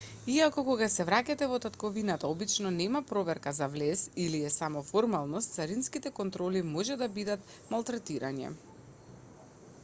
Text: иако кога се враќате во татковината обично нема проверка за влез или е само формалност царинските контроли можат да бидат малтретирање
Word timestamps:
иако 0.33 0.61
кога 0.67 0.85
се 0.91 1.03
враќате 1.09 1.47
во 1.51 1.59
татковината 1.65 2.31
обично 2.35 2.71
нема 2.77 3.01
проверка 3.11 3.53
за 3.59 3.67
влез 3.75 4.01
или 4.25 4.41
е 4.49 4.51
само 4.57 4.83
формалност 4.89 5.55
царинските 5.59 6.15
контроли 6.23 6.65
можат 6.73 7.05
да 7.07 7.11
бидат 7.21 7.45
малтретирање 7.77 8.53